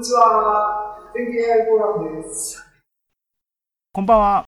[0.00, 0.96] にちは。
[1.12, 2.64] 天気 AI フォーラムです。
[3.92, 4.44] こんばんは。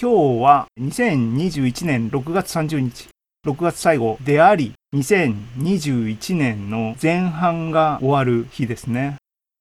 [0.00, 3.08] 今日は2021年6月30日、
[3.46, 9.18] 6月最後であり、2021年の前半が終わる日ですね。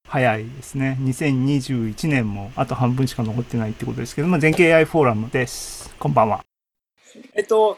[0.07, 0.97] 早いですね。
[1.01, 5.93] 2021年もあと半分しか残ってないってことですけども、全景 AI フォーラムです。
[5.99, 6.43] こんばんは。
[7.35, 7.77] えっと、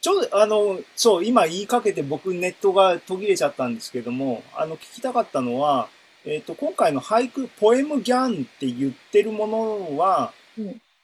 [0.00, 5.90] ちょうど、あの、そう、今言いかけて僕ネットが途切れちゃったんですけども、あの、聞きたかったのは、
[6.24, 10.32] えっと、今回の俳句、ポエムギャンって言ってるものは、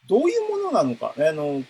[0.08, 1.62] どういうものなのか、あの、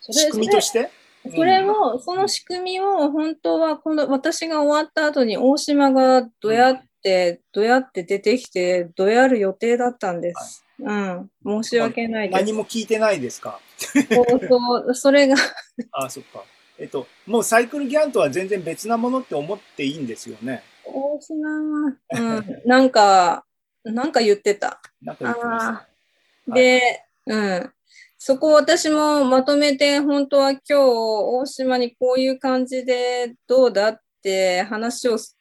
[0.00, 0.90] 仕組みとして？
[1.34, 10.64] それを、その仕組みを本当はこの私が終わった後に大島がどうやって、どうやって出てきて、どうやる予定だったんです。
[10.78, 12.40] うん、申し訳ないです。
[12.40, 13.60] 何も聞いてないですか？
[13.76, 15.36] そうそう、それが。
[15.92, 16.44] あそっか。
[16.78, 20.62] えっと、もうサイクルギャンとは全然別なものって思っていいんですよね？
[21.20, 23.44] 大島は、うん、なんか、
[23.84, 24.80] なんか言ってた。
[25.02, 25.86] なんか言ってま
[26.48, 27.70] しで、うん。
[28.18, 35.36] そこを私もまとめて、本当は今日、大島にこういう感じでどうだって話をす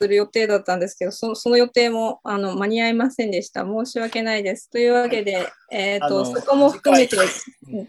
[0.00, 3.64] る予定だったんですけど、そその予定もあの間に合いませんでした。
[3.64, 4.70] 申し訳ないです。
[4.70, 7.16] というわけで、えっ、ー、と、そこも含めて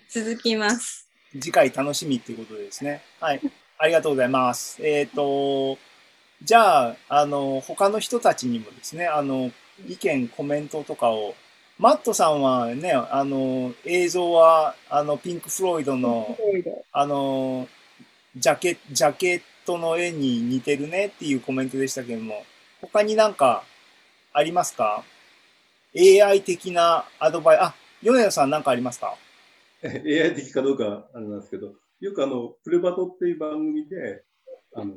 [0.10, 1.10] 続きます。
[1.34, 3.02] 次回楽しみっていうことですね。
[3.20, 3.42] はい。
[3.78, 4.82] ありがとうございます。
[4.82, 5.78] えっ、ー、と、
[6.44, 9.52] じゃあ、あの、他の人たちにもですね、あの、
[9.88, 11.36] 意見、コメントとかを
[11.80, 16.36] マットさんはね、あの、映像は、あの、ピンク・フロイドの、
[16.92, 17.68] あの、
[18.36, 22.44] ジャケ、ジャケットの絵に似てるねっていうコメントでしたけども、
[22.82, 23.64] 他になんか
[24.34, 25.04] ありますか
[25.96, 29.16] ?AI 的なアドバイス、あ、米田さんなんかありますか
[29.84, 34.24] ?AI 的かどうかあれなんですけど、よくあの、プレバトっていう番組で、
[34.74, 34.96] あの、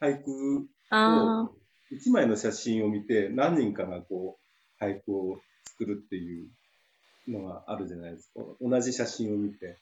[0.00, 1.50] 俳句を、
[1.90, 4.38] 一枚の写真を見て、何人かがこ
[4.80, 6.48] う、俳句を作るっていう
[7.28, 8.40] のがあるじゃないですか。
[8.60, 9.78] 同じ写真を見て。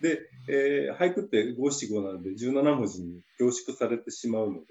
[0.00, 4.64] で、えー、俳句って五七五なので17文字に凝縮されてしまうので、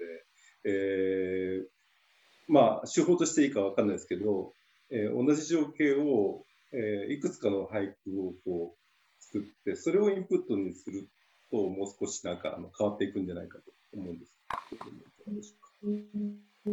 [0.64, 4.52] えー、まあ、手法としていいかわかんないですけど、
[4.90, 11.08] えー、同じ情景を、えー、いくつかの俳句をこう作って、それをインプットにする
[11.52, 13.64] と、もう少しなんかあの変わっていくんじゃないかと
[13.94, 14.39] 思うんです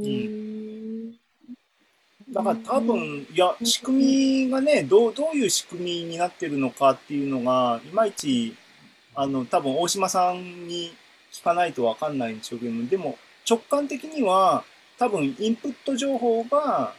[0.07, 0.47] うん
[2.29, 8.53] だから多分、いや、仕組みがね、どう、どういう仕組みになってるのかっていうのが、いまいち、
[9.15, 10.93] あの、多分大島さんに
[11.31, 13.17] 聞かないとわかんないんでしょうけども、でも
[13.49, 14.65] 直感的には、
[14.99, 16.93] 多分インプット情報が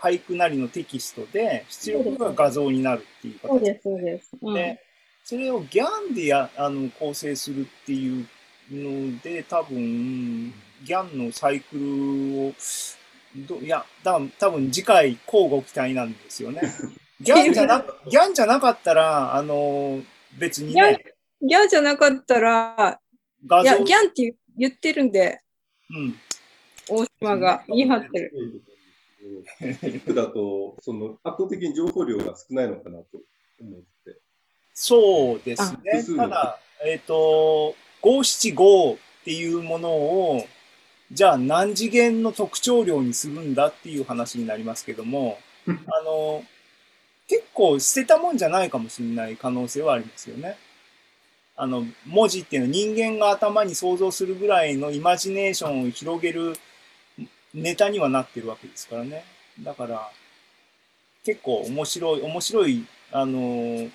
[0.00, 4.30] 俳句なりのテキストで、出力が画像になるっていう形そうです、そうです。
[4.40, 4.80] うん、で、
[5.24, 8.28] それをギャンでや、あの、構成するっていう
[8.70, 10.52] ので、多分、
[10.84, 12.54] ギャンのサイクルを
[13.36, 16.62] どいや、だ多分次回、交互期待なんですよね。
[17.20, 20.02] ギャンじゃな、ギャンじゃなかったら、あの、
[20.38, 21.04] 別にね。
[21.42, 23.00] ギャンじゃなかったら、
[23.62, 25.40] いや、ギャンって言ってるんで、
[25.90, 26.18] うん。
[26.88, 28.62] 大島が言い張ってる。
[30.14, 33.18] だと、その圧倒的に情報量が少ないのかなと
[33.60, 34.20] 思って。
[34.72, 36.16] そうですね。
[36.16, 40.46] ただ、えっ、ー、と、五七五っていうものを、
[41.10, 45.72] じゃあ何次元の特徴量にするんだっていう話になりますけども、あ
[46.04, 46.44] の、
[47.28, 50.56] 結構捨てたもんじゃないかもしれない可能性はありますよね。
[51.56, 56.56] あの、文字っていうのは人間が頭に想像するぐらいのイマジネーションを広げる
[57.52, 59.24] ネタにはなってるわけですからね。
[59.60, 60.10] だから、
[61.24, 63.90] 結構面白い、面白い、あの、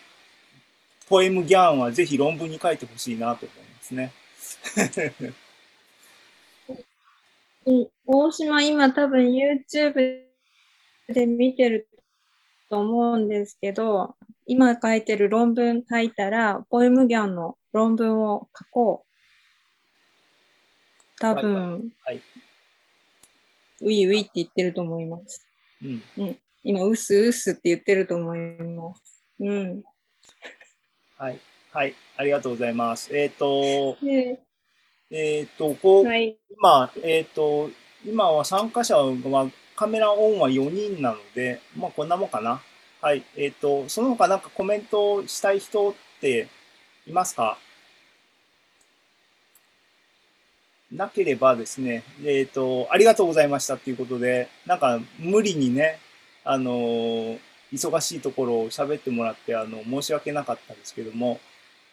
[1.07, 4.13] ポエムギャンはぜひ論文に書いてほしいなと思いますね。
[8.05, 10.23] 大島、今多分 YouTube
[11.07, 11.87] で見てる
[12.69, 19.09] と思うんですけど、今書いてる論文書いたら、ポエムギャンの論文を書こう。
[21.19, 22.21] 多分、はい、
[23.81, 25.47] ウィウィって言ってると思います。
[25.81, 26.03] うん。
[26.17, 29.23] うん、今、うすうすって言ってると思います。
[29.39, 29.83] うん。
[31.17, 31.39] はい。
[31.73, 31.95] はい。
[32.17, 33.09] ありがとうございます。
[33.17, 33.97] えっ、ー、と、
[35.09, 37.71] えっ、ー、と、こう、はい、今、えっ、ー、と、
[38.05, 42.61] 今は参加者はカメラオンは4人なので、まあこんなもんかな。
[43.01, 43.23] はい。
[43.35, 46.47] えっ、ー、と、その他なんかコメントしたい人って
[47.07, 47.57] いますか？
[50.91, 55.97] なければですね、えっ、と、ありがとうございましたっていうことで、なんか無理にね、
[56.43, 57.39] あの
[57.73, 61.39] 忙しいところを喋ってもらって、あの、申し訳なかったですけども、